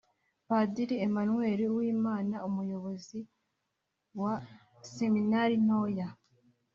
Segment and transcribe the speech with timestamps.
[0.47, 3.19] padiri emanweli uwimana, umuyobozi
[4.21, 4.33] wa
[4.95, 6.07] seminari ntoya